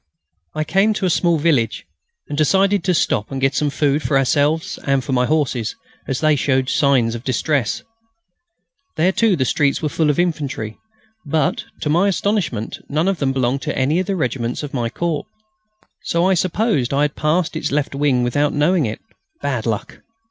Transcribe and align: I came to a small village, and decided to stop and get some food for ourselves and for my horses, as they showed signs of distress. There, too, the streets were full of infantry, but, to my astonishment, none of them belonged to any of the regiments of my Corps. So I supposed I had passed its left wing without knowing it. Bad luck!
I 0.55 0.63
came 0.63 0.93
to 0.95 1.05
a 1.05 1.11
small 1.11 1.37
village, 1.37 1.85
and 2.27 2.35
decided 2.35 2.83
to 2.85 2.93
stop 2.95 3.29
and 3.31 3.39
get 3.39 3.53
some 3.53 3.69
food 3.69 4.01
for 4.01 4.17
ourselves 4.17 4.79
and 4.83 5.03
for 5.03 5.11
my 5.11 5.27
horses, 5.27 5.75
as 6.07 6.21
they 6.21 6.35
showed 6.35 6.69
signs 6.69 7.13
of 7.13 7.23
distress. 7.23 7.83
There, 8.95 9.11
too, 9.11 9.35
the 9.35 9.45
streets 9.45 9.79
were 9.83 9.89
full 9.89 10.09
of 10.09 10.17
infantry, 10.19 10.79
but, 11.23 11.65
to 11.81 11.89
my 11.91 12.07
astonishment, 12.07 12.79
none 12.89 13.07
of 13.07 13.19
them 13.19 13.31
belonged 13.31 13.61
to 13.61 13.77
any 13.77 13.99
of 13.99 14.07
the 14.07 14.15
regiments 14.15 14.63
of 14.63 14.73
my 14.73 14.89
Corps. 14.89 15.27
So 16.05 16.25
I 16.27 16.33
supposed 16.33 16.95
I 16.95 17.03
had 17.03 17.15
passed 17.15 17.55
its 17.55 17.71
left 17.71 17.93
wing 17.93 18.23
without 18.23 18.53
knowing 18.53 18.87
it. 18.87 19.01
Bad 19.43 19.67
luck! 19.67 20.01